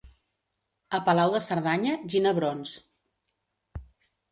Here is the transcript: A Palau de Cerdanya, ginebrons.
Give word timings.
A 0.97 0.99
Palau 1.09 1.35
de 1.35 1.41
Cerdanya, 1.49 1.95
ginebrons. 2.15 2.75